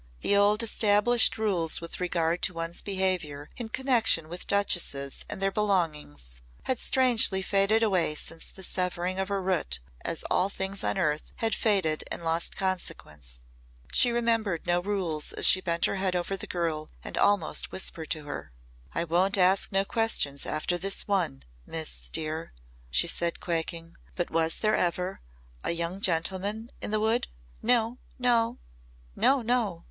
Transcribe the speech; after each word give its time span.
The 0.21 0.35
old 0.35 0.63
established 0.63 1.37
rules 1.37 1.79
with 1.79 1.99
regard 1.99 2.41
to 2.41 2.55
one's 2.55 2.81
behaviour 2.81 3.51
in 3.55 3.69
connection 3.69 4.29
with 4.29 4.47
duchesses 4.47 5.23
and 5.29 5.39
their 5.39 5.51
belongings 5.51 6.41
had 6.63 6.79
strangely 6.79 7.43
faded 7.43 7.83
away 7.83 8.15
since 8.15 8.47
the 8.47 8.63
severing 8.63 9.19
of 9.19 9.27
her 9.27 9.43
root 9.43 9.79
as 10.03 10.23
all 10.23 10.49
things 10.49 10.83
on 10.83 10.97
earth 10.97 11.33
had 11.35 11.53
faded 11.53 12.03
and 12.11 12.23
lost 12.23 12.57
consequence. 12.57 13.43
She 13.91 14.11
remembered 14.11 14.65
no 14.65 14.79
rules 14.79 15.33
as 15.33 15.45
she 15.45 15.61
bent 15.61 15.85
her 15.85 15.97
head 15.97 16.15
over 16.15 16.35
the 16.35 16.47
girl 16.47 16.89
and 17.03 17.15
almost 17.15 17.71
whispered 17.71 18.09
to 18.09 18.23
her. 18.23 18.51
"I 18.95 19.03
won't 19.03 19.37
ask 19.37 19.71
no 19.71 19.85
questions 19.85 20.47
after 20.47 20.79
this 20.79 21.07
one, 21.07 21.43
Miss 21.63 22.09
dear," 22.09 22.53
she 22.89 23.05
said 23.05 23.39
quaking. 23.39 23.95
"But 24.15 24.31
was 24.31 24.55
there 24.55 24.75
ever 24.75 25.21
a 25.63 25.69
young 25.69 26.01
gentleman 26.01 26.71
in 26.81 26.89
the 26.89 26.99
wood?" 26.99 27.27
"No! 27.61 27.99
No! 28.17 28.57
No! 29.15 29.43
No!" 29.43 29.79